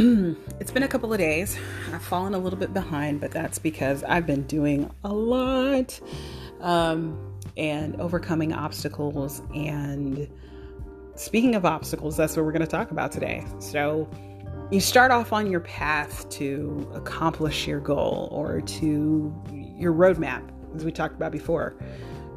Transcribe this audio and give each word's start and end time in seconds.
it's 0.60 0.70
been 0.70 0.84
a 0.84 0.88
couple 0.88 1.12
of 1.12 1.18
days. 1.18 1.58
I've 1.92 2.02
fallen 2.02 2.32
a 2.32 2.38
little 2.38 2.58
bit 2.58 2.72
behind, 2.72 3.20
but 3.20 3.32
that's 3.32 3.58
because 3.58 4.02
I've 4.04 4.26
been 4.26 4.44
doing 4.44 4.90
a 5.04 5.12
lot 5.12 6.00
um, 6.60 7.36
and 7.58 8.00
overcoming 8.00 8.54
obstacles. 8.54 9.42
And 9.54 10.26
speaking 11.16 11.54
of 11.54 11.66
obstacles, 11.66 12.16
that's 12.16 12.34
what 12.34 12.46
we're 12.46 12.52
going 12.52 12.62
to 12.62 12.66
talk 12.66 12.92
about 12.92 13.12
today. 13.12 13.44
So, 13.58 14.08
you 14.70 14.80
start 14.80 15.10
off 15.10 15.34
on 15.34 15.50
your 15.50 15.60
path 15.60 16.26
to 16.30 16.90
accomplish 16.94 17.66
your 17.66 17.80
goal 17.80 18.28
or 18.30 18.60
to 18.60 19.34
your 19.52 19.92
roadmap, 19.92 20.48
as 20.76 20.84
we 20.84 20.92
talked 20.92 21.16
about 21.16 21.32
before, 21.32 21.74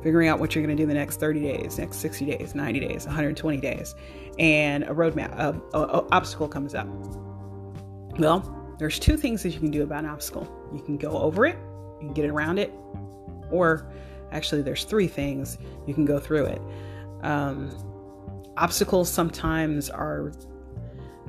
figuring 0.02 0.28
out 0.28 0.40
what 0.40 0.54
you're 0.54 0.66
going 0.66 0.76
to 0.76 0.84
do 0.84 0.88
the 0.88 0.96
next 0.96 1.20
30 1.20 1.40
days, 1.40 1.78
next 1.78 1.98
60 1.98 2.26
days, 2.26 2.56
90 2.56 2.80
days, 2.80 3.06
120 3.06 3.58
days, 3.58 3.96
and 4.38 4.84
a 4.84 4.88
roadmap, 4.88 5.32
a, 5.38 5.78
a, 5.78 5.82
a 5.82 6.08
obstacle 6.12 6.50
comes 6.50 6.74
up. 6.76 6.88
Well, 8.18 8.76
there's 8.80 9.00
two 9.00 9.18
things 9.18 9.44
that 9.44 9.50
you 9.50 9.60
can 9.60 9.72
do 9.72 9.84
about 9.84 10.04
an 10.04 10.10
obstacle. 10.10 10.48
You 10.74 10.82
can 10.82 10.98
go 10.98 11.18
over 11.18 11.46
it, 11.46 11.58
you 12.02 12.08
can 12.08 12.14
get 12.14 12.30
around 12.30 12.60
it, 12.60 12.72
or 13.52 13.92
actually, 14.32 14.62
there's 14.62 14.84
three 14.84 15.08
things 15.08 15.58
you 15.86 15.94
can 15.94 16.06
go 16.06 16.20
through 16.20 16.46
it. 16.46 16.62
Um, 17.22 17.70
obstacles 18.58 19.10
sometimes 19.10 19.90
are 19.90 20.32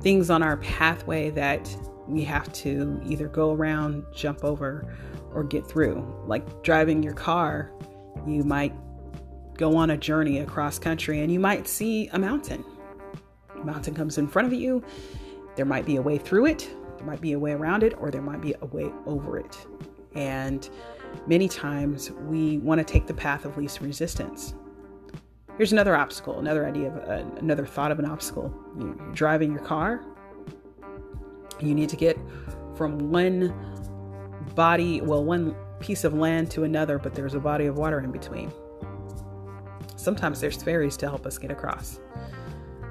things 0.01 0.29
on 0.29 0.43
our 0.43 0.57
pathway 0.57 1.29
that 1.31 1.75
we 2.07 2.23
have 2.23 2.51
to 2.53 3.01
either 3.05 3.27
go 3.27 3.53
around, 3.53 4.05
jump 4.13 4.43
over, 4.43 4.93
or 5.33 5.43
get 5.43 5.65
through. 5.65 6.05
Like 6.27 6.63
driving 6.63 7.01
your 7.01 7.13
car, 7.13 7.71
you 8.27 8.43
might 8.43 8.73
go 9.57 9.75
on 9.75 9.89
a 9.89 9.97
journey 9.97 10.39
across 10.39 10.77
country 10.77 11.21
and 11.21 11.31
you 11.31 11.39
might 11.39 11.67
see 11.67 12.07
a 12.09 12.19
mountain. 12.19 12.63
Mountain 13.63 13.95
comes 13.95 14.17
in 14.17 14.27
front 14.27 14.47
of 14.47 14.53
you. 14.53 14.83
There 15.55 15.65
might 15.65 15.85
be 15.85 15.95
a 15.95 16.01
way 16.01 16.17
through 16.17 16.47
it, 16.47 16.69
there 16.97 17.05
might 17.05 17.21
be 17.21 17.33
a 17.33 17.39
way 17.39 17.51
around 17.51 17.83
it, 17.83 17.93
or 17.99 18.11
there 18.11 18.21
might 18.21 18.41
be 18.41 18.53
a 18.61 18.65
way 18.65 18.91
over 19.05 19.37
it. 19.37 19.57
And 20.15 20.69
many 21.27 21.47
times 21.47 22.11
we 22.11 22.57
want 22.59 22.79
to 22.79 22.85
take 22.85 23.07
the 23.07 23.13
path 23.13 23.45
of 23.45 23.57
least 23.57 23.81
resistance. 23.81 24.53
Here's 25.57 25.71
another 25.71 25.95
obstacle, 25.95 26.39
another 26.39 26.65
idea 26.65 26.89
of 26.89 27.09
uh, 27.09 27.39
another 27.39 27.65
thought 27.65 27.91
of 27.91 27.99
an 27.99 28.05
obstacle. 28.05 28.53
You're 28.77 28.93
driving 29.13 29.51
your 29.51 29.61
car. 29.61 30.03
You 31.61 31.73
need 31.73 31.87
to 31.89 31.95
get 31.95 32.17
from 32.75 33.09
one 33.09 33.53
body, 34.53 34.99
well, 35.01 35.23
one 35.23 35.55
piece 35.79 36.03
of 36.03 36.13
land 36.13 36.51
to 36.51 36.63
another, 36.63 36.97
but 36.97 37.15
there's 37.15 37.35
a 37.35 37.39
body 37.39 37.67
of 37.67 37.77
water 37.77 37.99
in 37.99 38.11
between. 38.11 38.51
Sometimes 39.95 40.41
there's 40.41 40.61
ferries 40.61 40.97
to 40.97 41.07
help 41.07 41.25
us 41.25 41.37
get 41.37 41.51
across. 41.51 41.99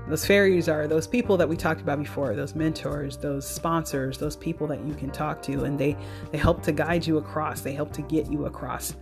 Those 0.06 0.26
ferries 0.26 0.68
are 0.68 0.86
those 0.86 1.06
people 1.06 1.38
that 1.38 1.48
we 1.48 1.56
talked 1.56 1.80
about 1.80 1.98
before, 1.98 2.34
those 2.36 2.54
mentors, 2.54 3.16
those 3.16 3.48
sponsors, 3.48 4.18
those 4.18 4.36
people 4.36 4.66
that 4.66 4.84
you 4.84 4.92
can 4.94 5.10
talk 5.10 5.40
to, 5.42 5.64
and 5.64 5.78
they, 5.78 5.96
they 6.30 6.36
help 6.36 6.62
to 6.64 6.72
guide 6.72 7.06
you 7.06 7.16
across, 7.16 7.62
they 7.62 7.72
help 7.72 7.90
to 7.94 8.02
get 8.02 8.30
you 8.30 8.44
across. 8.44 8.96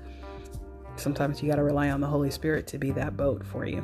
Sometimes 0.95 1.43
you 1.43 1.49
got 1.49 1.57
to 1.57 1.65
rely 1.65 1.91
on 1.91 2.01
the 2.01 2.07
Holy 2.07 2.31
Spirit 2.31 2.69
to 2.69 2.79
be 2.79 2.93
that 2.93 3.17
boat 3.17 3.45
for 3.45 3.67
you. 3.67 3.83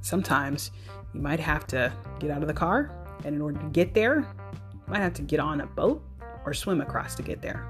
Sometimes 0.00 0.72
you 1.12 1.20
might 1.20 1.38
have 1.38 1.68
to 1.68 1.92
get 2.18 2.32
out 2.32 2.42
of 2.42 2.48
the 2.48 2.54
car, 2.54 2.90
and 3.24 3.36
in 3.36 3.40
order 3.40 3.60
to 3.60 3.66
get 3.66 3.94
there, 3.94 4.26
you 4.72 4.80
might 4.88 4.98
have 4.98 5.14
to 5.14 5.22
get 5.22 5.38
on 5.38 5.60
a 5.60 5.66
boat 5.66 6.02
or 6.44 6.52
swim 6.52 6.80
across 6.80 7.14
to 7.14 7.22
get 7.22 7.42
there. 7.42 7.64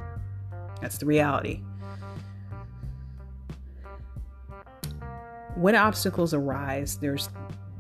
That's 0.80 0.96
the 0.96 1.06
reality. 1.06 1.60
When 5.54 5.76
obstacles 5.76 6.32
arise, 6.32 6.96
there's 6.96 7.28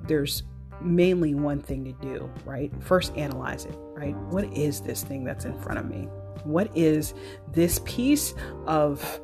there's 0.06 0.42
mainly 0.84 1.34
one 1.34 1.60
thing 1.60 1.84
to 1.84 1.92
do, 1.92 2.30
right? 2.44 2.72
First 2.80 3.16
analyze 3.16 3.64
it, 3.64 3.74
right? 3.94 4.16
What 4.16 4.44
is 4.56 4.80
this 4.80 5.02
thing 5.02 5.24
that's 5.24 5.44
in 5.44 5.58
front 5.60 5.78
of 5.78 5.86
me? 5.86 6.08
What 6.44 6.76
is 6.76 7.14
this 7.52 7.80
piece 7.84 8.34
of 8.66 9.20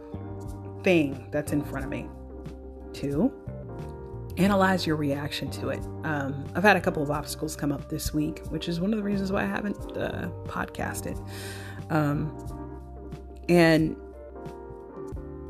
thing 0.82 1.28
that's 1.30 1.52
in 1.52 1.62
front 1.64 1.84
of 1.84 1.90
me. 1.90 2.08
Two, 2.92 3.32
analyze 4.36 4.86
your 4.86 4.96
reaction 4.96 5.50
to 5.52 5.68
it. 5.68 5.80
Um, 6.04 6.44
I've 6.54 6.62
had 6.62 6.76
a 6.76 6.80
couple 6.80 7.02
of 7.02 7.10
obstacles 7.10 7.56
come 7.56 7.72
up 7.72 7.88
this 7.88 8.12
week, 8.12 8.40
which 8.48 8.68
is 8.68 8.80
one 8.80 8.92
of 8.92 8.98
the 8.98 9.02
reasons 9.02 9.30
why 9.32 9.42
I 9.42 9.46
haven't 9.46 9.76
uh, 9.96 10.30
podcasted. 10.46 11.18
Um, 11.90 12.34
and 13.48 13.96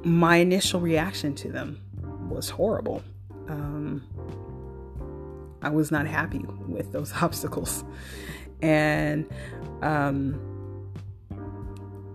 my 0.04 0.36
initial 0.36 0.80
reaction 0.80 1.34
to 1.36 1.50
them 1.50 1.80
was 2.28 2.48
horrible. 2.48 3.02
Um, 3.48 4.02
I 5.62 5.70
was 5.70 5.90
not 5.90 6.06
happy 6.06 6.44
with 6.66 6.92
those 6.92 7.12
obstacles. 7.22 7.84
And 8.62 9.28
um, 9.82 10.38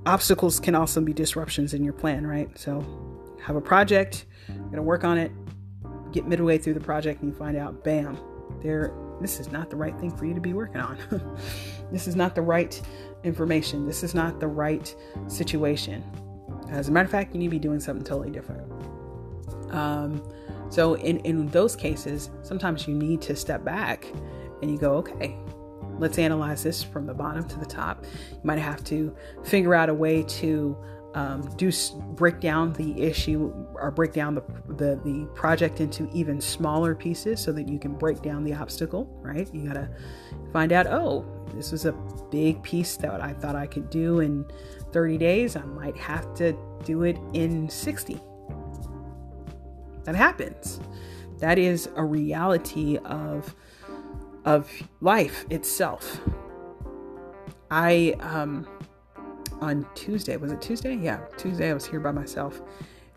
obstacles 0.05 0.59
can 0.59 0.75
also 0.75 1.01
be 1.01 1.13
disruptions 1.13 1.73
in 1.73 1.83
your 1.83 1.93
plan, 1.93 2.25
right? 2.27 2.49
So 2.57 2.85
have 3.41 3.55
a 3.55 3.61
project, 3.61 4.25
you're 4.47 4.57
gonna 4.69 4.83
work 4.83 5.03
on 5.03 5.17
it, 5.17 5.31
get 6.11 6.27
midway 6.27 6.57
through 6.57 6.75
the 6.75 6.79
project, 6.79 7.21
and 7.21 7.31
you 7.31 7.37
find 7.37 7.57
out, 7.57 7.83
bam, 7.83 8.17
there 8.61 8.93
this 9.21 9.39
is 9.39 9.51
not 9.51 9.69
the 9.69 9.75
right 9.75 9.97
thing 9.99 10.15
for 10.15 10.25
you 10.25 10.33
to 10.33 10.41
be 10.41 10.53
working 10.53 10.81
on. 10.81 10.97
this 11.91 12.07
is 12.07 12.15
not 12.15 12.35
the 12.35 12.41
right 12.41 12.79
information. 13.23 13.87
This 13.87 14.03
is 14.03 14.13
not 14.13 14.39
the 14.39 14.47
right 14.47 14.93
situation. 15.27 16.03
As 16.69 16.89
a 16.89 16.91
matter 16.91 17.05
of 17.05 17.11
fact, 17.11 17.33
you 17.33 17.39
need 17.39 17.47
to 17.47 17.51
be 17.51 17.59
doing 17.59 17.79
something 17.79 18.05
totally 18.05 18.31
different. 18.31 18.69
Um, 19.71 20.21
so 20.69 20.95
in, 20.95 21.19
in 21.19 21.47
those 21.47 21.75
cases, 21.75 22.31
sometimes 22.41 22.87
you 22.87 22.93
need 22.93 23.21
to 23.23 23.35
step 23.35 23.63
back 23.63 24.07
and 24.61 24.71
you 24.71 24.77
go, 24.77 24.93
okay, 24.95 25.37
let's 25.99 26.17
analyze 26.17 26.63
this 26.63 26.83
from 26.83 27.05
the 27.05 27.13
bottom 27.13 27.47
to 27.47 27.59
the 27.59 27.65
top. 27.65 28.05
You 28.31 28.41
might 28.43 28.59
have 28.59 28.83
to 28.85 29.15
figure 29.43 29.75
out 29.75 29.89
a 29.89 29.93
way 29.93 30.23
to 30.23 30.77
um, 31.13 31.49
do 31.55 31.71
break 32.15 32.41
down 32.41 32.73
the 32.73 33.01
issue 33.01 33.53
or 33.75 33.89
break 33.89 34.11
down 34.11 34.35
the, 34.35 34.43
the 34.67 34.99
the 35.05 35.25
project 35.33 35.79
into 35.79 36.09
even 36.13 36.41
smaller 36.41 36.93
pieces 36.93 37.39
so 37.39 37.53
that 37.53 37.69
you 37.69 37.79
can 37.79 37.93
break 37.93 38.21
down 38.21 38.43
the 38.43 38.53
obstacle 38.53 39.07
right? 39.21 39.49
You 39.53 39.65
gotta 39.65 39.89
find 40.51 40.73
out 40.73 40.87
oh 40.87 41.25
this 41.55 41.71
was 41.71 41.85
a 41.85 41.93
big 42.31 42.61
piece 42.63 42.97
that 42.97 43.21
i 43.21 43.31
thought 43.31 43.55
i 43.55 43.65
could 43.65 43.89
do 43.89 44.19
in 44.19 44.45
30 44.91 45.17
days. 45.17 45.55
I 45.55 45.63
might 45.63 45.97
have 45.97 46.33
to 46.35 46.53
do 46.83 47.03
it 47.03 47.17
in 47.33 47.69
60 47.69 48.19
that 50.05 50.15
happens 50.15 50.79
that 51.39 51.59
is 51.59 51.89
a 51.95 52.03
reality 52.03 52.97
of 53.05 53.53
of 54.45 54.71
life 55.01 55.45
itself 55.49 56.21
i 57.69 58.15
um 58.21 58.65
on 59.61 59.85
Tuesday. 59.95 60.37
Was 60.37 60.51
it 60.51 60.61
Tuesday? 60.61 60.95
Yeah, 60.95 61.19
Tuesday 61.37 61.69
I 61.69 61.73
was 61.73 61.85
here 61.85 61.99
by 61.99 62.11
myself. 62.11 62.61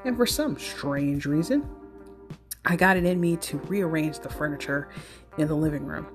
And 0.04 0.16
for 0.16 0.26
some 0.26 0.58
strange 0.58 1.26
reason, 1.26 1.68
I 2.64 2.76
got 2.76 2.96
it 2.96 3.04
in 3.04 3.20
me 3.20 3.36
to 3.36 3.58
rearrange 3.58 4.20
the 4.20 4.28
furniture 4.28 4.88
in 5.36 5.48
the 5.48 5.54
living 5.54 5.84
room. 5.84 6.06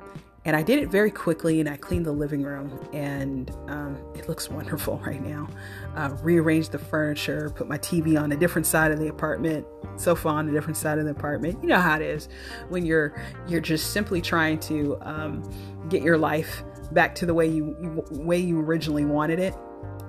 And 0.46 0.56
I 0.56 0.64
did 0.64 0.80
it 0.80 0.90
very 0.90 1.12
quickly 1.12 1.60
and 1.60 1.70
I 1.70 1.78
cleaned 1.78 2.06
the 2.06 2.12
living 2.12 2.44
room 2.44 2.78
and 2.92 3.50
um, 3.68 3.98
it 4.16 4.28
looks 4.28 4.50
wonderful 4.50 4.98
right 5.06 5.22
now. 5.22 5.48
Uh, 5.96 6.16
rearranged 6.22 6.72
the 6.72 6.80
furniture, 6.80 7.50
put 7.56 7.68
my 7.68 7.78
TV 7.78 8.22
on 8.22 8.32
a 8.32 8.36
different 8.36 8.66
side 8.66 8.92
of 8.92 9.00
the 9.00 9.08
apartment, 9.08 9.66
sofa 9.96 10.28
on 10.28 10.50
a 10.50 10.52
different 10.52 10.78
side 10.78 10.98
of 10.98 11.06
the 11.06 11.12
apartment. 11.12 11.62
You 11.62 11.70
know 11.70 11.80
how 11.80 11.96
it 11.96 12.02
is 12.02 12.30
when 12.70 12.86
you're 12.86 13.22
you're 13.48 13.62
just 13.62 13.92
simply 13.92 14.22
trying 14.22 14.60
to 14.62 14.98
um, 15.02 15.50
get 15.90 16.02
your 16.02 16.18
life 16.18 16.64
back 16.92 17.16
to 17.16 17.26
the 17.26 17.34
way 17.34 17.48
you 17.48 18.04
way 18.12 18.38
you 18.38 18.60
originally 18.60 19.06
wanted 19.06 19.40
it 19.40 19.56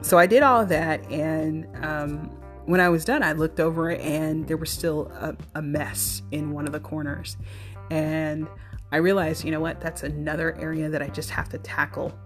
so 0.05 0.19
I 0.19 0.27
did 0.27 0.43
all 0.43 0.61
of 0.61 0.69
that, 0.69 1.11
and 1.11 1.67
um, 1.83 2.31
when 2.67 2.79
I 2.79 2.91
was 2.91 3.07
done, 3.07 3.23
I 3.23 3.33
looked 3.33 3.59
over 3.59 3.91
and 3.91 4.47
there 4.47 4.59
was 4.59 4.71
still 4.71 5.11
a, 5.19 5.35
a 5.55 5.63
mess 5.63 6.21
in 6.31 6.51
one 6.53 6.67
of 6.67 6.73
the 6.73 6.81
corners. 6.81 7.39
And 7.91 8.47
I 8.95 8.99
realized, 8.99 9.45
you 9.45 9.51
know 9.51 9.59
what, 9.59 9.81
that's 9.81 10.05
another 10.05 10.57
area 10.57 10.89
that 10.89 11.03
I 11.03 11.09
just 11.09 11.29
have 11.31 11.49
to 11.49 11.59
tackle 11.59 12.17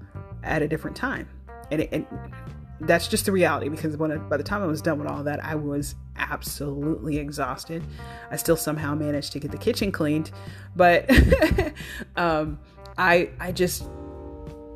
at 0.43 0.61
a 0.61 0.69
different 0.69 0.95
time. 0.95 1.27
And, 1.71 1.81
it, 1.81 1.89
and 1.93 2.07
that's 2.83 3.09
just 3.09 3.25
the 3.25 3.33
reality 3.33 3.71
because 3.71 3.97
when 3.97 4.13
I, 4.13 4.17
by 4.19 4.37
the 4.37 4.43
time 4.43 4.63
I 4.63 4.67
was 4.67 4.83
done 4.83 4.99
with 4.99 5.09
all 5.09 5.25
that, 5.25 5.43
I 5.43 5.55
was 5.55 5.95
absolutely 6.17 7.17
exhausted. 7.17 7.83
I 8.31 8.37
still 8.37 8.55
somehow 8.55 8.95
managed 8.95 9.33
to 9.33 9.41
get 9.41 9.51
the 9.51 9.57
kitchen 9.57 9.91
cleaned, 9.91 10.31
but 10.77 11.11
um, 12.17 12.59
I 12.99 13.31
I 13.41 13.51
just 13.51 13.85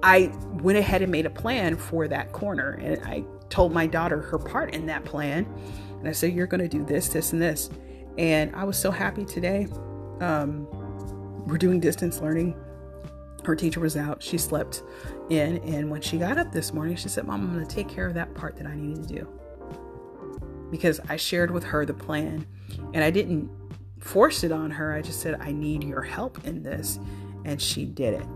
I 0.02 0.32
went 0.62 0.78
ahead 0.78 1.02
and 1.02 1.12
made 1.12 1.26
a 1.26 1.30
plan 1.30 1.76
for 1.76 2.08
that 2.08 2.32
corner. 2.32 2.70
And 2.80 3.04
I 3.04 3.22
told 3.50 3.74
my 3.74 3.86
daughter 3.86 4.22
her 4.22 4.38
part 4.38 4.74
in 4.74 4.86
that 4.86 5.04
plan. 5.04 5.46
And 5.98 6.08
I 6.08 6.12
said, 6.12 6.32
You're 6.32 6.46
going 6.46 6.62
to 6.62 6.68
do 6.68 6.86
this, 6.86 7.08
this, 7.08 7.34
and 7.34 7.42
this. 7.42 7.68
And 8.16 8.56
I 8.56 8.64
was 8.64 8.78
so 8.78 8.90
happy 8.90 9.26
today. 9.26 9.68
Um, 10.20 10.66
we're 11.46 11.58
doing 11.58 11.80
distance 11.80 12.20
learning. 12.20 12.56
Her 13.44 13.56
teacher 13.56 13.80
was 13.80 13.96
out. 13.96 14.22
She 14.22 14.38
slept 14.38 14.82
in. 15.28 15.58
And 15.58 15.90
when 15.90 16.00
she 16.00 16.18
got 16.18 16.38
up 16.38 16.52
this 16.52 16.72
morning, 16.72 16.96
she 16.96 17.08
said, 17.08 17.26
Mom, 17.26 17.40
I'm 17.42 17.52
going 17.52 17.66
to 17.66 17.74
take 17.74 17.88
care 17.88 18.06
of 18.06 18.14
that 18.14 18.34
part 18.34 18.56
that 18.56 18.66
I 18.66 18.76
needed 18.76 19.08
to 19.08 19.14
do. 19.14 19.28
Because 20.70 21.00
I 21.08 21.16
shared 21.16 21.50
with 21.50 21.64
her 21.64 21.84
the 21.84 21.94
plan 21.94 22.46
and 22.94 23.02
I 23.02 23.10
didn't 23.10 23.50
force 23.98 24.44
it 24.44 24.52
on 24.52 24.70
her. 24.70 24.94
I 24.94 25.02
just 25.02 25.20
said, 25.20 25.40
I 25.40 25.52
need 25.52 25.84
your 25.84 26.02
help 26.02 26.46
in 26.46 26.62
this. 26.62 26.98
And 27.44 27.60
she 27.60 27.84
did 27.84 28.14
it. 28.14 28.26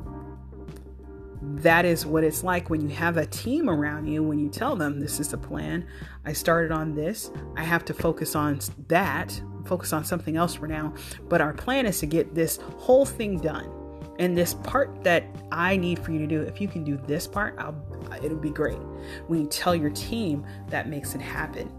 That 1.55 1.85
is 1.85 2.05
what 2.05 2.25
it's 2.25 2.43
like 2.43 2.71
when 2.71 2.81
you 2.81 2.89
have 2.89 3.17
a 3.17 3.27
team 3.27 3.71
around 3.71 4.07
you 4.07 4.23
when 4.23 4.39
you 4.39 4.49
tell 4.49 4.77
them 4.77 5.01
this 5.01 5.21
is 5.21 5.29
the 5.29 5.39
plan. 5.39 5.87
I 6.25 6.33
started 6.33 6.73
on 6.73 6.95
this. 6.95 7.31
I 7.57 7.63
have 7.63 7.85
to 7.87 7.95
focus 7.95 8.35
on 8.35 8.61
that 8.89 9.41
focus 9.67 9.93
on 9.93 10.05
something 10.05 10.37
else 10.37 10.55
for 10.55 10.69
now 10.69 10.95
but 11.29 11.41
our 11.41 11.53
plan 11.53 11.87
is 11.87 11.99
to 11.99 12.07
get 12.07 12.35
this 12.35 12.59
whole 12.77 13.05
thing 13.05 13.39
done 13.39 13.69
and 14.19 14.37
this 14.37 14.55
part 14.55 15.03
that 15.05 15.25
I 15.53 15.77
need 15.77 15.99
for 15.99 16.13
you 16.13 16.19
to 16.19 16.27
do, 16.27 16.41
if 16.43 16.61
you 16.61 16.69
can 16.69 16.85
do 16.85 16.97
this 16.97 17.27
part, 17.27 17.55
I'll, 17.59 17.77
it'll 18.23 18.39
be 18.39 18.51
great. 18.51 18.79
When 19.27 19.41
you 19.41 19.47
tell 19.47 19.75
your 19.75 19.91
team, 19.91 20.47
that 20.69 20.89
makes 20.89 21.15
it 21.15 21.21
happen. 21.21 21.71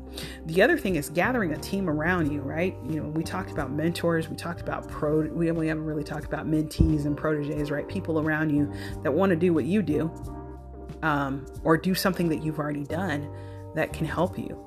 The 0.45 0.62
other 0.62 0.78
thing 0.78 0.95
is 0.95 1.10
gathering 1.10 1.54
a 1.54 1.57
team 1.57 1.89
around 1.89 2.31
you, 2.31 2.42
right? 2.42 2.75
You 2.88 3.01
know, 3.01 3.10
we 3.10 3.24
talked 3.24 3.51
about 3.51 3.72
mentors, 3.72 4.30
we 4.30 4.36
talked 4.36 4.62
about 4.62 4.88
pro, 4.88 5.22
we, 5.22 5.48
haven't 5.48 5.86
really 5.86 6.04
talked 6.04 6.25
about 6.25 6.48
mentees 6.48 7.06
and 7.06 7.18
proteges, 7.18 7.72
right? 7.72 7.88
People 7.88 8.19
around 8.19 8.50
you 8.50 8.72
that 9.04 9.12
want 9.12 9.31
to 9.31 9.36
do 9.36 9.54
what 9.54 9.66
you 9.66 9.81
do 9.81 10.12
um, 11.04 11.45
or 11.63 11.78
do 11.78 11.94
something 11.94 12.30
that 12.30 12.44
you've 12.44 12.60
already 12.60 12.83
done 12.83 13.30
that 13.75 13.94
can 13.94 14.06
help 14.06 14.38
you. 14.38 14.63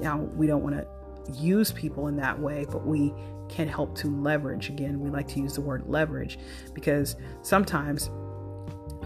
Now, 0.00 0.18
we 0.18 0.46
don't 0.46 0.62
want 0.62 0.76
to 0.76 0.86
use 1.32 1.72
people 1.72 2.08
in 2.08 2.16
that 2.16 2.38
way, 2.38 2.66
but 2.70 2.86
we 2.86 3.12
can 3.52 3.68
help 3.68 3.94
to 3.98 4.08
leverage. 4.08 4.70
Again, 4.70 4.98
we 5.00 5.10
like 5.10 5.28
to 5.28 5.40
use 5.40 5.54
the 5.54 5.60
word 5.60 5.84
leverage 5.86 6.38
because 6.74 7.16
sometimes 7.42 8.10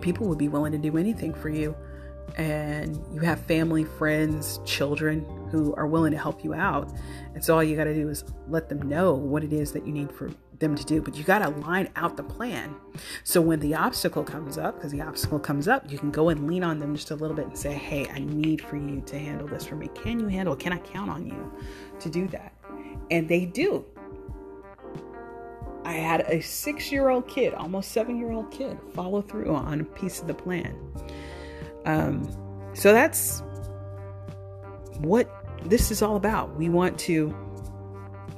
people 0.00 0.28
would 0.28 0.38
be 0.38 0.48
willing 0.48 0.72
to 0.72 0.78
do 0.78 0.96
anything 0.96 1.34
for 1.34 1.48
you. 1.48 1.76
And 2.36 3.00
you 3.12 3.20
have 3.20 3.40
family, 3.40 3.84
friends, 3.84 4.60
children 4.64 5.24
who 5.50 5.74
are 5.74 5.86
willing 5.86 6.12
to 6.12 6.18
help 6.18 6.44
you 6.44 6.54
out. 6.54 6.92
And 7.34 7.44
so 7.44 7.54
all 7.54 7.64
you 7.64 7.76
got 7.76 7.84
to 7.84 7.94
do 7.94 8.08
is 8.08 8.24
let 8.48 8.68
them 8.68 8.82
know 8.82 9.14
what 9.14 9.42
it 9.42 9.52
is 9.52 9.72
that 9.72 9.86
you 9.86 9.92
need 9.92 10.12
for 10.12 10.30
them 10.58 10.74
to 10.74 10.84
do. 10.84 11.00
But 11.00 11.16
you 11.16 11.24
got 11.24 11.38
to 11.40 11.48
line 11.48 11.88
out 11.96 12.16
the 12.16 12.22
plan. 12.22 12.74
So 13.24 13.40
when 13.40 13.60
the 13.60 13.74
obstacle 13.74 14.24
comes 14.24 14.58
up, 14.58 14.76
because 14.76 14.92
the 14.92 15.00
obstacle 15.00 15.38
comes 15.38 15.66
up, 15.66 15.90
you 15.90 15.98
can 15.98 16.10
go 16.10 16.28
and 16.28 16.46
lean 16.46 16.62
on 16.62 16.78
them 16.78 16.94
just 16.94 17.10
a 17.10 17.14
little 17.14 17.36
bit 17.36 17.46
and 17.46 17.58
say, 17.58 17.72
Hey, 17.72 18.06
I 18.12 18.18
need 18.20 18.60
for 18.60 18.76
you 18.76 19.00
to 19.06 19.18
handle 19.18 19.46
this 19.46 19.64
for 19.64 19.76
me. 19.76 19.88
Can 19.94 20.20
you 20.20 20.26
handle 20.26 20.54
it? 20.54 20.60
Can 20.60 20.72
I 20.72 20.78
count 20.78 21.10
on 21.10 21.26
you 21.26 21.52
to 22.00 22.10
do 22.10 22.26
that? 22.28 22.52
And 23.10 23.28
they 23.28 23.46
do. 23.46 23.84
I 25.86 25.92
had 25.92 26.22
a 26.22 26.40
six 26.40 26.90
year 26.90 27.10
old 27.10 27.28
kid, 27.28 27.54
almost 27.54 27.92
seven 27.92 28.18
year 28.18 28.32
old 28.32 28.50
kid, 28.50 28.76
follow 28.92 29.22
through 29.22 29.54
on 29.54 29.82
a 29.82 29.84
piece 29.84 30.20
of 30.20 30.26
the 30.26 30.34
plan. 30.34 30.76
Um, 31.84 32.28
so 32.74 32.92
that's 32.92 33.40
what 34.98 35.30
this 35.64 35.92
is 35.92 36.02
all 36.02 36.16
about. 36.16 36.56
We 36.56 36.68
want 36.68 36.98
to, 37.00 37.28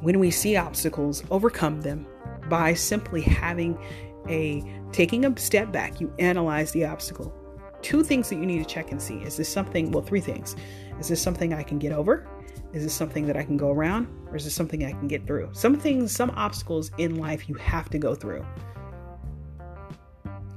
when 0.03 0.19
we 0.19 0.31
see 0.31 0.57
obstacles, 0.57 1.25
overcome 1.31 1.81
them 1.81 2.07
by 2.51 2.75
simply 2.75 3.23
having 3.23 3.79
a 4.29 4.63
taking 4.93 5.25
a 5.25 5.39
step 5.39 5.73
back. 5.73 6.03
You 6.03 6.13
analyze 6.19 6.73
the 6.73 6.85
obstacle. 6.85 7.33
Two 7.81 8.05
things 8.05 8.29
that 8.29 8.37
you 8.37 8.45
need 8.45 8.59
to 8.59 8.67
check 8.67 8.93
and 8.93 9.01
see 9.01 9.23
is 9.23 9.39
this 9.39 9.49
something, 9.49 9.91
well, 9.91 10.03
three 10.03 10.21
things. 10.21 10.55
Is 11.01 11.09
this 11.09 11.23
something 11.23 11.55
I 11.55 11.63
can 11.63 11.79
get 11.79 11.93
over? 11.93 12.29
Is 12.73 12.85
this 12.85 12.95
something 12.95 13.27
that 13.27 13.37
I 13.37 13.43
can 13.43 13.57
go 13.57 13.71
around 13.71 14.09
or 14.29 14.37
is 14.37 14.45
this 14.45 14.55
something 14.55 14.85
I 14.85 14.93
can 14.93 15.09
get 15.09 15.27
through? 15.27 15.51
Some 15.53 15.79
things, 15.79 16.13
some 16.13 16.31
obstacles 16.31 16.91
in 16.99 17.17
life 17.17 17.49
you 17.49 17.55
have 17.57 17.89
to 17.91 17.99
go 17.99 18.15
through. 18.15 18.45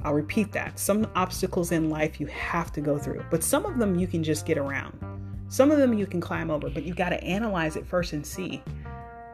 I'll 0.04 0.14
repeat 0.14 0.52
that. 0.54 0.80
Some 0.80 1.08
obstacles 1.16 1.72
in 1.72 1.90
life 1.90 2.20
you 2.20 2.28
have 2.28 2.72
to 2.74 2.82
go 2.82 2.98
through, 2.98 3.24
but 3.30 3.44
some 3.44 3.66
of 3.66 3.78
them 3.78 3.96
you 3.96 4.08
can 4.08 4.24
just 4.24 4.46
get 4.46 4.58
around. 4.58 4.98
Some 5.48 5.70
of 5.70 5.78
them 5.78 5.94
you 5.94 6.08
can 6.08 6.22
climb 6.22 6.50
over, 6.50 6.70
but 6.70 6.84
you 6.84 6.94
got 6.94 7.10
to 7.10 7.24
analyze 7.24 7.76
it 7.76 7.86
first 7.86 8.14
and 8.14 8.26
see 8.26 8.64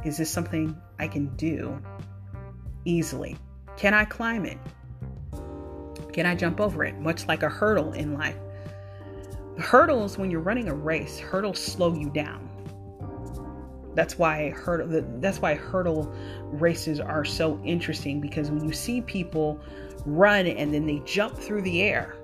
is 0.04 0.18
this 0.18 0.30
something 0.30 0.80
I 1.00 1.08
can 1.08 1.28
do 1.36 1.82
easily? 2.86 3.36
Can 3.78 3.94
I 3.94 4.06
climb 4.06 4.46
it? 4.46 4.58
Can 6.14 6.26
I 6.26 6.36
jump 6.36 6.60
over 6.60 6.84
it? 6.84 6.98
Much 7.00 7.28
like 7.28 7.44
a 7.44 7.50
hurdle 7.50 7.94
in 7.94 8.14
life. 8.14 8.38
Hurdles, 9.58 10.18
when 10.18 10.32
you're 10.32 10.42
running 10.42 10.70
a 10.70 10.74
race, 10.74 11.20
hurdles 11.20 11.60
slow 11.60 11.94
you 11.94 12.10
down. 12.10 12.48
That's 13.98 14.20
why 14.20 14.52
hurdle 14.52 15.04
that's 15.20 15.42
why 15.42 15.56
hurdle 15.56 16.14
races 16.52 17.00
are 17.00 17.26
so 17.26 17.60
interesting 17.66 18.22
because 18.22 18.52
when 18.52 18.64
you 18.64 18.72
see 18.72 19.02
people 19.02 19.60
run 20.06 20.46
and 20.46 20.72
then 20.72 20.86
they 20.86 21.02
jump 21.04 21.36
through 21.36 21.64
the 21.64 21.82
air 21.82 22.16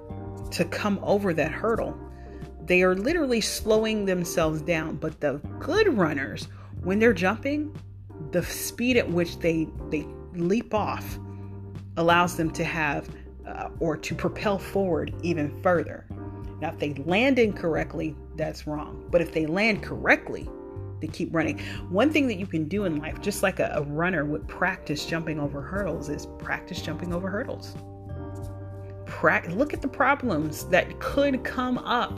to 0.52 0.66
come 0.66 1.00
over 1.02 1.34
that 1.34 1.52
hurdle, 1.52 1.98
they 2.68 2.84
are 2.84 2.94
literally 2.94 3.42
slowing 3.42 4.06
themselves 4.06 4.62
down. 4.62 4.98
But 4.98 5.20
the 5.20 5.42
good 5.60 5.98
runners, 5.98 6.48
when 6.84 7.00
they're 7.00 7.12
jumping, 7.12 7.76
the 8.30 8.44
speed 8.44 8.96
at 8.96 9.10
which 9.10 9.40
they 9.40 9.68
they 9.90 10.06
leap 10.36 10.76
off 10.76 11.18
allows 11.98 12.38
them 12.38 12.52
to 12.52 12.64
have 12.64 13.10
uh, 13.48 13.70
or 13.80 13.98
to 13.98 14.14
propel 14.14 14.60
forward 14.60 15.12
even 15.24 15.60
further. 15.64 16.06
Now, 16.62 16.70
if 16.70 16.78
they 16.78 16.94
land 16.94 17.40
incorrectly, 17.40 18.16
that's 18.36 18.68
wrong. 18.68 19.08
But 19.10 19.22
if 19.22 19.34
they 19.34 19.48
land 19.48 19.82
correctly, 19.82 20.48
to 21.04 21.08
keep 21.08 21.34
running. 21.34 21.60
One 21.90 22.12
thing 22.12 22.28
that 22.28 22.38
you 22.38 22.48
can 22.48 22.68
do 22.68 22.86
in 22.86 22.98
life, 22.98 23.22
just 23.22 23.44
like 23.44 23.60
a, 23.60 23.72
a 23.76 23.84
runner 23.84 24.26
would 24.26 24.48
practice 24.48 25.06
jumping 25.06 25.40
over 25.40 25.62
hurdles, 25.62 26.10
is 26.10 26.28
practice 26.40 26.82
jumping 26.82 27.14
over 27.14 27.30
hurdles. 27.30 27.76
Pra- 29.06 29.48
look 29.50 29.74
at 29.74 29.82
the 29.82 29.88
problems 29.88 30.66
that 30.66 31.00
could 31.00 31.44
come 31.44 31.78
up 31.78 32.18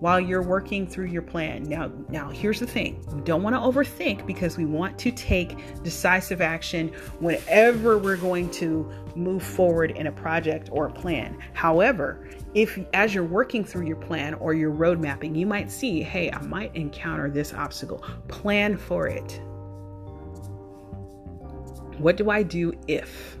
while 0.00 0.20
you're 0.20 0.42
working 0.42 0.86
through 0.86 1.06
your 1.06 1.22
plan. 1.22 1.64
Now, 1.64 1.90
now 2.08 2.30
here's 2.30 2.60
the 2.60 2.66
thing. 2.66 3.04
We 3.12 3.20
don't 3.22 3.42
want 3.42 3.56
to 3.56 3.60
overthink 3.60 4.26
because 4.26 4.56
we 4.56 4.64
want 4.64 4.98
to 5.00 5.10
take 5.10 5.56
decisive 5.82 6.40
action 6.40 6.88
whenever 7.18 7.98
we're 7.98 8.16
going 8.16 8.50
to 8.52 8.90
move 9.16 9.42
forward 9.42 9.90
in 9.92 10.06
a 10.06 10.12
project 10.12 10.68
or 10.72 10.86
a 10.86 10.92
plan. 10.92 11.36
However, 11.52 12.28
if 12.54 12.78
as 12.94 13.14
you're 13.14 13.24
working 13.24 13.64
through 13.64 13.86
your 13.86 13.96
plan 13.96 14.34
or 14.34 14.54
your 14.54 14.70
road 14.70 15.00
mapping, 15.00 15.34
you 15.34 15.46
might 15.46 15.70
see, 15.70 16.02
hey, 16.02 16.30
I 16.30 16.40
might 16.42 16.74
encounter 16.76 17.28
this 17.28 17.52
obstacle. 17.52 18.04
Plan 18.28 18.76
for 18.76 19.08
it. 19.08 19.40
What 21.98 22.16
do 22.16 22.30
I 22.30 22.44
do 22.44 22.72
if 22.86 23.36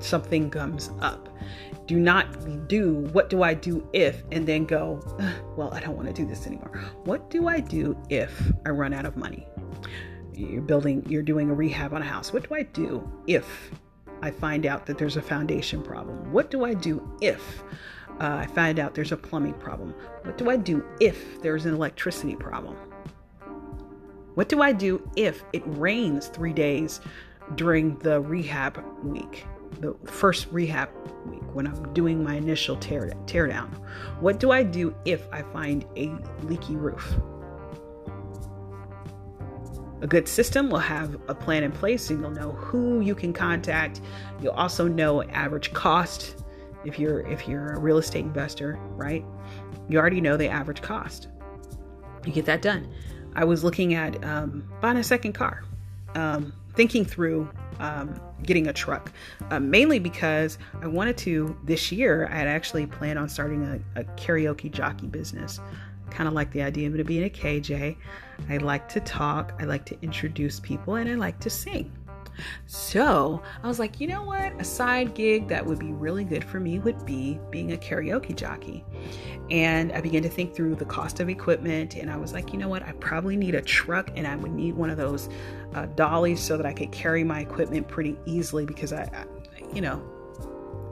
something 0.00 0.50
comes 0.50 0.90
up? 1.00 1.29
Do 1.90 1.98
not 1.98 2.68
do 2.68 3.00
what 3.12 3.28
do 3.28 3.42
I 3.42 3.52
do 3.52 3.84
if 3.92 4.22
and 4.30 4.46
then 4.46 4.64
go, 4.64 5.00
well, 5.56 5.74
I 5.74 5.80
don't 5.80 5.96
want 5.96 6.06
to 6.06 6.14
do 6.14 6.24
this 6.24 6.46
anymore. 6.46 6.70
What 7.02 7.30
do 7.30 7.48
I 7.48 7.58
do 7.58 8.00
if 8.08 8.52
I 8.64 8.70
run 8.70 8.94
out 8.94 9.06
of 9.06 9.16
money? 9.16 9.44
You're 10.32 10.62
building, 10.62 11.04
you're 11.08 11.24
doing 11.24 11.50
a 11.50 11.52
rehab 11.52 11.92
on 11.92 12.00
a 12.00 12.04
house. 12.04 12.32
What 12.32 12.48
do 12.48 12.54
I 12.54 12.62
do 12.62 13.10
if 13.26 13.72
I 14.22 14.30
find 14.30 14.66
out 14.66 14.86
that 14.86 14.98
there's 14.98 15.16
a 15.16 15.22
foundation 15.22 15.82
problem? 15.82 16.30
What 16.30 16.48
do 16.48 16.64
I 16.64 16.74
do 16.74 17.02
if 17.20 17.64
uh, 18.20 18.36
I 18.36 18.46
find 18.46 18.78
out 18.78 18.94
there's 18.94 19.10
a 19.10 19.16
plumbing 19.16 19.54
problem? 19.54 19.92
What 20.22 20.38
do 20.38 20.48
I 20.48 20.56
do 20.56 20.84
if 21.00 21.42
there's 21.42 21.66
an 21.66 21.74
electricity 21.74 22.36
problem? 22.36 22.76
What 24.36 24.48
do 24.48 24.62
I 24.62 24.70
do 24.70 25.10
if 25.16 25.42
it 25.52 25.64
rains 25.66 26.28
three 26.28 26.52
days 26.52 27.00
during 27.56 27.98
the 27.98 28.20
rehab 28.20 28.80
week? 29.02 29.44
The 29.80 29.94
first 30.04 30.48
rehab 30.50 30.90
week 31.26 31.42
when 31.54 31.66
I'm 31.66 31.92
doing 31.94 32.22
my 32.22 32.34
initial 32.34 32.76
tear, 32.76 33.12
tear 33.26 33.46
down? 33.46 33.70
What 34.20 34.40
do 34.40 34.50
I 34.50 34.62
do 34.62 34.94
if 35.04 35.26
I 35.32 35.42
find 35.42 35.84
a 35.96 36.12
leaky 36.44 36.76
roof? 36.76 37.14
A 40.02 40.06
good 40.06 40.26
system 40.26 40.70
will 40.70 40.78
have 40.78 41.14
a 41.28 41.34
plan 41.34 41.62
in 41.62 41.72
place 41.72 42.08
and 42.10 42.20
you'll 42.20 42.30
know 42.30 42.52
who 42.52 43.00
you 43.00 43.14
can 43.14 43.32
contact. 43.32 44.00
You'll 44.40 44.52
also 44.52 44.88
know 44.88 45.22
average 45.24 45.72
cost 45.74 46.42
if 46.84 46.98
you're 46.98 47.20
if 47.28 47.46
you're 47.46 47.74
a 47.74 47.78
real 47.78 47.98
estate 47.98 48.24
investor, 48.24 48.78
right? 48.96 49.24
You 49.88 49.98
already 49.98 50.22
know 50.22 50.38
the 50.38 50.48
average 50.48 50.80
cost. 50.80 51.28
You 52.24 52.32
get 52.32 52.46
that 52.46 52.62
done. 52.62 52.88
I 53.34 53.44
was 53.44 53.62
looking 53.62 53.94
at 53.94 54.24
um, 54.24 54.68
buying 54.80 54.96
a 54.96 55.04
second 55.04 55.34
car, 55.34 55.64
um, 56.14 56.52
thinking 56.74 57.04
through 57.04 57.48
um, 57.78 58.18
getting 58.42 58.68
a 58.68 58.72
truck, 58.72 59.12
uh, 59.50 59.60
mainly 59.60 59.98
because 59.98 60.58
I 60.80 60.86
wanted 60.86 61.16
to 61.18 61.56
this 61.64 61.92
year. 61.92 62.28
I 62.30 62.36
had 62.36 62.48
actually 62.48 62.86
planned 62.86 63.18
on 63.18 63.28
starting 63.28 63.64
a, 63.64 64.00
a 64.00 64.04
karaoke 64.16 64.70
jockey 64.70 65.06
business. 65.06 65.60
Kind 66.10 66.26
of 66.26 66.34
like 66.34 66.50
the 66.50 66.62
idea 66.62 66.88
of 66.88 66.98
it 66.98 67.06
being 67.06 67.24
a 67.24 67.30
KJ. 67.30 67.96
I 68.48 68.56
like 68.56 68.88
to 68.88 69.00
talk, 69.00 69.52
I 69.60 69.64
like 69.64 69.84
to 69.86 69.96
introduce 70.02 70.58
people, 70.58 70.96
and 70.96 71.08
I 71.08 71.14
like 71.14 71.38
to 71.40 71.50
sing. 71.50 71.92
So 72.66 73.42
I 73.62 73.68
was 73.68 73.78
like, 73.78 74.00
you 74.00 74.06
know 74.06 74.22
what? 74.22 74.52
A 74.60 74.64
side 74.64 75.14
gig 75.14 75.48
that 75.48 75.64
would 75.64 75.78
be 75.78 75.92
really 75.92 76.24
good 76.24 76.44
for 76.44 76.60
me 76.60 76.78
would 76.78 77.04
be 77.04 77.38
being 77.50 77.72
a 77.72 77.76
karaoke 77.76 78.34
jockey. 78.34 78.84
And 79.50 79.92
I 79.92 80.00
began 80.00 80.22
to 80.22 80.28
think 80.28 80.54
through 80.54 80.76
the 80.76 80.84
cost 80.84 81.18
of 81.20 81.28
equipment, 81.28 81.96
and 81.96 82.10
I 82.10 82.16
was 82.16 82.32
like, 82.32 82.52
you 82.52 82.58
know 82.58 82.68
what? 82.68 82.84
I 82.84 82.92
probably 82.92 83.36
need 83.36 83.54
a 83.54 83.62
truck, 83.62 84.10
and 84.14 84.26
I 84.26 84.36
would 84.36 84.52
need 84.52 84.74
one 84.74 84.90
of 84.90 84.96
those 84.96 85.28
uh, 85.74 85.86
dollies 85.86 86.40
so 86.40 86.56
that 86.56 86.66
I 86.66 86.72
could 86.72 86.92
carry 86.92 87.24
my 87.24 87.40
equipment 87.40 87.88
pretty 87.88 88.16
easily 88.26 88.64
because 88.64 88.92
I, 88.92 89.02
I, 89.02 89.24
you 89.74 89.80
know, 89.80 90.02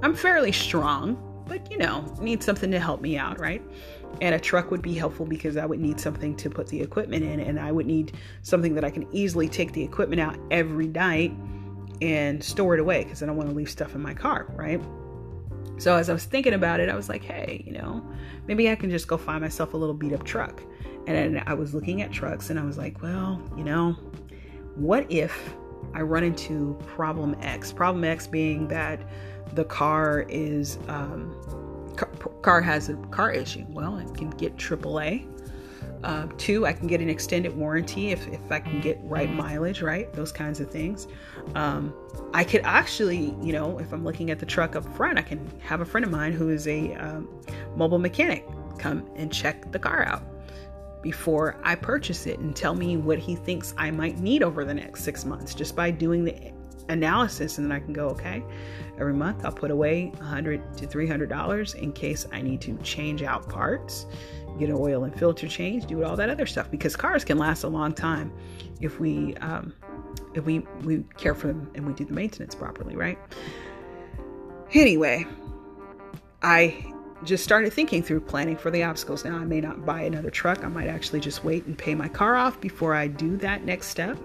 I'm 0.02 0.14
fairly 0.14 0.52
strong, 0.52 1.44
but 1.46 1.70
you 1.70 1.78
know, 1.78 2.04
need 2.20 2.42
something 2.42 2.70
to 2.70 2.80
help 2.80 3.00
me 3.00 3.16
out, 3.16 3.38
right? 3.38 3.62
And 4.20 4.34
a 4.34 4.40
truck 4.40 4.70
would 4.70 4.82
be 4.82 4.94
helpful 4.94 5.26
because 5.26 5.56
I 5.56 5.64
would 5.64 5.78
need 5.78 6.00
something 6.00 6.34
to 6.36 6.50
put 6.50 6.66
the 6.66 6.80
equipment 6.80 7.24
in, 7.24 7.40
and 7.40 7.60
I 7.60 7.70
would 7.70 7.86
need 7.86 8.16
something 8.42 8.74
that 8.74 8.84
I 8.84 8.90
can 8.90 9.06
easily 9.14 9.48
take 9.48 9.72
the 9.72 9.82
equipment 9.82 10.20
out 10.20 10.36
every 10.50 10.88
night 10.88 11.32
and 12.00 12.42
store 12.42 12.74
it 12.74 12.80
away 12.80 13.04
because 13.04 13.22
I 13.22 13.26
don't 13.26 13.36
want 13.36 13.48
to 13.48 13.54
leave 13.54 13.70
stuff 13.70 13.94
in 13.94 14.00
my 14.00 14.14
car, 14.14 14.46
right? 14.56 14.80
So 15.78 15.94
as 15.94 16.10
I 16.10 16.12
was 16.12 16.24
thinking 16.24 16.54
about 16.54 16.80
it, 16.80 16.88
I 16.88 16.96
was 16.96 17.08
like, 17.08 17.22
hey, 17.22 17.62
you 17.64 17.72
know, 17.72 18.04
maybe 18.46 18.68
I 18.70 18.74
can 18.74 18.90
just 18.90 19.06
go 19.06 19.16
find 19.16 19.40
myself 19.40 19.74
a 19.74 19.76
little 19.76 19.94
beat 19.94 20.12
up 20.12 20.24
truck. 20.24 20.60
And 21.06 21.42
I 21.46 21.54
was 21.54 21.72
looking 21.72 22.02
at 22.02 22.10
trucks 22.10 22.50
and 22.50 22.58
I 22.58 22.64
was 22.64 22.76
like, 22.76 23.00
well, 23.00 23.40
you 23.56 23.64
know, 23.64 23.92
what 24.74 25.10
if 25.10 25.54
I 25.94 26.02
run 26.02 26.24
into 26.24 26.76
problem 26.86 27.36
X? 27.40 27.72
Problem 27.72 28.04
X 28.04 28.26
being 28.26 28.68
that 28.68 29.00
the 29.54 29.64
car 29.64 30.26
is 30.28 30.78
um, 30.88 31.34
car, 32.18 32.60
has 32.60 32.88
a 32.88 32.94
car 33.10 33.30
issue. 33.32 33.64
Well, 33.70 33.96
I 33.96 34.04
can 34.16 34.30
get 34.30 34.56
AAA. 34.56 35.26
Uh, 36.04 36.28
two, 36.36 36.64
I 36.64 36.72
can 36.72 36.86
get 36.86 37.00
an 37.00 37.08
extended 37.08 37.56
warranty 37.56 38.10
if, 38.10 38.26
if 38.28 38.52
I 38.52 38.60
can 38.60 38.80
get 38.80 39.00
right 39.02 39.30
mileage, 39.30 39.82
right? 39.82 40.12
Those 40.12 40.30
kinds 40.30 40.60
of 40.60 40.70
things. 40.70 41.08
Um, 41.56 41.92
I 42.32 42.44
could 42.44 42.60
actually, 42.62 43.34
you 43.42 43.52
know, 43.52 43.78
if 43.78 43.92
I'm 43.92 44.04
looking 44.04 44.30
at 44.30 44.38
the 44.38 44.46
truck 44.46 44.76
up 44.76 44.84
front, 44.96 45.18
I 45.18 45.22
can 45.22 45.50
have 45.60 45.80
a 45.80 45.84
friend 45.84 46.04
of 46.04 46.12
mine 46.12 46.32
who 46.32 46.50
is 46.50 46.68
a 46.68 46.94
um, 46.94 47.28
mobile 47.74 47.98
mechanic 47.98 48.46
come 48.78 49.08
and 49.16 49.32
check 49.32 49.72
the 49.72 49.78
car 49.78 50.04
out 50.04 50.22
before 51.02 51.56
I 51.62 51.74
purchase 51.74 52.26
it 52.26 52.38
and 52.38 52.54
tell 52.54 52.74
me 52.74 52.96
what 52.96 53.18
he 53.18 53.36
thinks 53.36 53.74
I 53.76 53.90
might 53.90 54.18
need 54.18 54.42
over 54.42 54.64
the 54.64 54.74
next 54.74 55.02
six 55.02 55.24
months 55.24 55.54
just 55.54 55.76
by 55.76 55.90
doing 55.90 56.24
the 56.24 56.52
analysis. 56.88 57.58
And 57.58 57.70
then 57.70 57.76
I 57.76 57.80
can 57.80 57.92
go, 57.92 58.08
okay, 58.08 58.42
every 58.98 59.14
month 59.14 59.44
I'll 59.44 59.52
put 59.52 59.70
away 59.70 60.12
100 60.16 60.76
to 60.78 60.86
$300 60.86 61.74
in 61.74 61.92
case 61.92 62.26
I 62.32 62.40
need 62.40 62.60
to 62.62 62.76
change 62.78 63.22
out 63.22 63.48
parts, 63.48 64.06
get 64.58 64.68
an 64.68 64.76
oil 64.78 65.04
and 65.04 65.16
filter 65.18 65.48
change, 65.48 65.86
do 65.86 66.04
all 66.04 66.16
that 66.16 66.30
other 66.30 66.46
stuff 66.46 66.70
because 66.70 66.96
cars 66.96 67.24
can 67.24 67.38
last 67.38 67.64
a 67.64 67.68
long 67.68 67.92
time 67.92 68.32
if 68.80 69.00
we, 69.00 69.34
um, 69.36 69.74
if 70.34 70.44
we, 70.44 70.60
we 70.82 71.04
care 71.16 71.34
for 71.34 71.48
them 71.48 71.70
and 71.74 71.86
we 71.86 71.92
do 71.92 72.04
the 72.04 72.12
maintenance 72.12 72.54
properly, 72.54 72.96
right? 72.96 73.18
Anyway, 74.74 75.26
I 76.42 76.92
just 77.24 77.42
started 77.42 77.72
thinking 77.72 78.02
through 78.02 78.20
planning 78.20 78.56
for 78.56 78.70
the 78.70 78.82
obstacles. 78.82 79.24
Now, 79.24 79.36
I 79.36 79.44
may 79.44 79.60
not 79.60 79.84
buy 79.84 80.02
another 80.02 80.30
truck. 80.30 80.64
I 80.64 80.68
might 80.68 80.88
actually 80.88 81.20
just 81.20 81.44
wait 81.44 81.66
and 81.66 81.76
pay 81.76 81.94
my 81.94 82.08
car 82.08 82.36
off 82.36 82.60
before 82.60 82.94
I 82.94 83.08
do 83.08 83.36
that 83.38 83.64
next 83.64 83.88
step. 83.88 84.18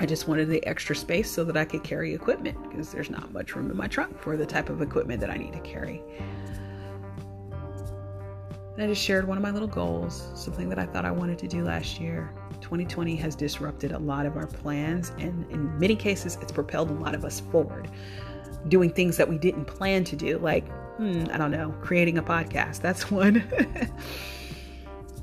I 0.00 0.06
just 0.06 0.26
wanted 0.26 0.48
the 0.48 0.64
extra 0.66 0.96
space 0.96 1.30
so 1.30 1.44
that 1.44 1.56
I 1.56 1.64
could 1.64 1.84
carry 1.84 2.14
equipment 2.14 2.60
because 2.68 2.90
there's 2.90 3.10
not 3.10 3.32
much 3.32 3.54
room 3.54 3.70
in 3.70 3.76
my 3.76 3.86
trunk 3.86 4.18
for 4.18 4.36
the 4.36 4.46
type 4.46 4.68
of 4.68 4.82
equipment 4.82 5.20
that 5.20 5.30
I 5.30 5.36
need 5.36 5.52
to 5.52 5.60
carry. 5.60 6.02
I 8.78 8.86
just 8.86 9.02
shared 9.02 9.28
one 9.28 9.36
of 9.36 9.42
my 9.42 9.50
little 9.50 9.68
goals, 9.68 10.30
something 10.34 10.68
that 10.70 10.78
I 10.78 10.86
thought 10.86 11.04
I 11.04 11.10
wanted 11.10 11.38
to 11.40 11.48
do 11.48 11.62
last 11.62 12.00
year. 12.00 12.32
2020 12.62 13.14
has 13.16 13.36
disrupted 13.36 13.92
a 13.92 13.98
lot 13.98 14.24
of 14.24 14.36
our 14.36 14.46
plans, 14.46 15.12
and 15.18 15.48
in 15.50 15.78
many 15.78 15.94
cases, 15.94 16.38
it's 16.40 16.50
propelled 16.50 16.90
a 16.90 16.94
lot 16.94 17.14
of 17.14 17.24
us 17.24 17.40
forward, 17.40 17.90
doing 18.68 18.90
things 18.90 19.16
that 19.18 19.28
we 19.28 19.36
didn't 19.36 19.66
plan 19.66 20.04
to 20.04 20.16
do, 20.16 20.38
like 20.38 20.66
hmm, 20.96 21.24
I 21.32 21.38
don't 21.38 21.50
know, 21.50 21.74
creating 21.80 22.18
a 22.18 22.22
podcast. 22.22 22.80
That's 22.80 23.10
one. 23.10 23.42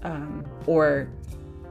um, 0.03 0.45
or, 0.65 1.09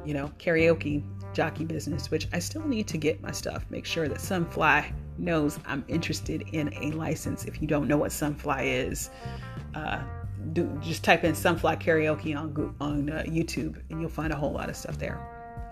you 0.04 0.14
know, 0.14 0.32
karaoke 0.38 1.02
jockey 1.38 1.64
business, 1.64 2.10
which 2.10 2.26
I 2.32 2.40
still 2.40 2.66
need 2.66 2.88
to 2.88 2.98
get 2.98 3.22
my 3.22 3.30
stuff. 3.30 3.64
Make 3.70 3.84
sure 3.84 4.08
that 4.08 4.18
Sunfly 4.18 4.92
knows 5.18 5.60
I'm 5.66 5.84
interested 5.86 6.42
in 6.50 6.74
a 6.74 6.90
license. 6.90 7.44
If 7.44 7.62
you 7.62 7.68
don't 7.68 7.86
know 7.86 7.96
what 7.96 8.10
Sunfly 8.10 8.62
is, 8.64 9.10
uh, 9.72 10.02
do, 10.52 10.66
just 10.82 11.04
type 11.04 11.22
in 11.22 11.34
Sunfly 11.34 11.80
karaoke 11.80 12.36
on 12.36 12.74
on 12.80 13.08
uh, 13.08 13.22
YouTube, 13.24 13.80
and 13.88 14.00
you'll 14.00 14.10
find 14.10 14.32
a 14.32 14.36
whole 14.36 14.50
lot 14.50 14.68
of 14.68 14.74
stuff 14.74 14.98
there. 14.98 15.16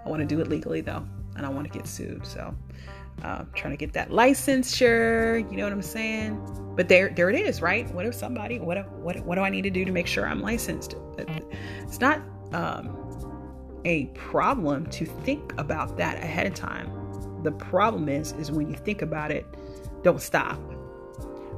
I 0.04 0.08
want 0.08 0.20
to 0.20 0.26
do 0.26 0.40
it 0.40 0.46
legally 0.46 0.82
though, 0.82 1.04
and 1.34 1.44
I 1.44 1.48
want 1.48 1.66
to 1.66 1.76
get 1.76 1.88
sued. 1.88 2.24
So 2.24 2.54
uh, 3.24 3.44
trying 3.56 3.72
to 3.72 3.76
get 3.76 3.92
that 3.94 4.10
licensure. 4.10 5.50
You 5.50 5.56
know 5.56 5.64
what 5.64 5.72
I'm 5.72 5.82
saying? 5.82 6.40
But 6.76 6.86
there, 6.86 7.08
there 7.08 7.28
it 7.28 7.40
is, 7.40 7.60
right? 7.60 7.92
What 7.92 8.06
if 8.06 8.14
somebody? 8.14 8.60
What, 8.60 8.88
what, 9.00 9.18
what 9.26 9.34
do 9.34 9.40
I 9.40 9.50
need 9.50 9.62
to 9.62 9.70
do 9.70 9.84
to 9.84 9.90
make 9.90 10.06
sure 10.06 10.28
I'm 10.28 10.42
licensed? 10.42 10.94
It's 11.18 12.00
not 12.00 12.22
um, 12.52 13.05
a 13.86 14.06
problem 14.14 14.84
to 14.90 15.06
think 15.06 15.54
about 15.58 15.96
that 15.96 16.16
ahead 16.18 16.48
of 16.48 16.54
time. 16.54 16.90
The 17.44 17.52
problem 17.52 18.08
is, 18.08 18.32
is 18.32 18.50
when 18.50 18.68
you 18.68 18.76
think 18.76 19.00
about 19.00 19.30
it, 19.30 19.46
don't 20.02 20.20
stop. 20.20 20.58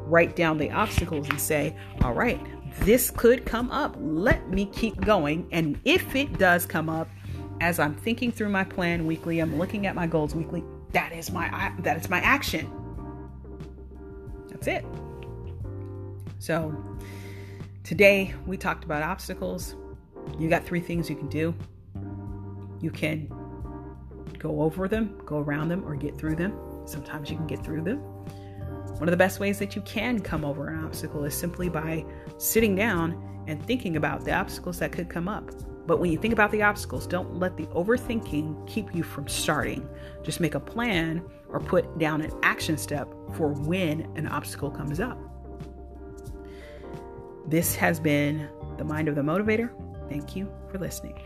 Write 0.04 0.36
down 0.36 0.58
the 0.58 0.70
obstacles 0.70 1.28
and 1.30 1.40
say, 1.40 1.74
all 2.02 2.12
right, 2.12 2.38
this 2.80 3.10
could 3.10 3.46
come 3.46 3.70
up. 3.70 3.96
Let 3.98 4.50
me 4.50 4.66
keep 4.66 5.00
going. 5.00 5.48
And 5.52 5.80
if 5.86 6.14
it 6.14 6.38
does 6.38 6.66
come 6.66 6.90
up, 6.90 7.08
as 7.60 7.78
I'm 7.78 7.94
thinking 7.94 8.30
through 8.30 8.50
my 8.50 8.62
plan 8.62 9.06
weekly, 9.06 9.40
I'm 9.40 9.58
looking 9.58 9.86
at 9.86 9.94
my 9.94 10.06
goals 10.06 10.34
weekly, 10.34 10.62
that 10.92 11.12
is 11.12 11.30
my 11.30 11.72
that 11.80 11.96
is 11.96 12.08
my 12.08 12.20
action. 12.20 12.70
That's 14.48 14.66
it. 14.66 14.84
So 16.38 16.76
today 17.84 18.34
we 18.46 18.56
talked 18.56 18.84
about 18.84 19.02
obstacles. 19.02 19.74
You 20.38 20.48
got 20.48 20.64
three 20.64 20.80
things 20.80 21.10
you 21.10 21.16
can 21.16 21.28
do. 21.28 21.54
You 22.80 22.90
can 22.90 23.28
go 24.38 24.62
over 24.62 24.88
them, 24.88 25.20
go 25.24 25.38
around 25.38 25.68
them, 25.68 25.84
or 25.84 25.94
get 25.96 26.16
through 26.18 26.36
them. 26.36 26.58
Sometimes 26.86 27.30
you 27.30 27.36
can 27.36 27.46
get 27.46 27.64
through 27.64 27.82
them. 27.82 27.98
One 27.98 29.08
of 29.08 29.10
the 29.10 29.16
best 29.16 29.40
ways 29.40 29.58
that 29.58 29.76
you 29.76 29.82
can 29.82 30.20
come 30.20 30.44
over 30.44 30.68
an 30.68 30.84
obstacle 30.84 31.24
is 31.24 31.34
simply 31.34 31.68
by 31.68 32.04
sitting 32.36 32.74
down 32.74 33.44
and 33.46 33.64
thinking 33.64 33.96
about 33.96 34.24
the 34.24 34.32
obstacles 34.32 34.78
that 34.78 34.92
could 34.92 35.08
come 35.08 35.28
up. 35.28 35.50
But 35.86 36.00
when 36.00 36.12
you 36.12 36.18
think 36.18 36.34
about 36.34 36.50
the 36.50 36.62
obstacles, 36.62 37.06
don't 37.06 37.36
let 37.36 37.56
the 37.56 37.64
overthinking 37.66 38.66
keep 38.66 38.94
you 38.94 39.02
from 39.02 39.26
starting. 39.26 39.88
Just 40.22 40.38
make 40.38 40.54
a 40.54 40.60
plan 40.60 41.22
or 41.48 41.60
put 41.60 41.98
down 41.98 42.20
an 42.20 42.30
action 42.42 42.76
step 42.76 43.08
for 43.34 43.52
when 43.52 44.02
an 44.16 44.26
obstacle 44.28 44.70
comes 44.70 45.00
up. 45.00 45.18
This 47.46 47.74
has 47.76 47.98
been 47.98 48.48
the 48.76 48.84
Mind 48.84 49.08
of 49.08 49.14
the 49.14 49.22
Motivator. 49.22 49.70
Thank 50.10 50.36
you 50.36 50.52
for 50.70 50.78
listening. 50.78 51.18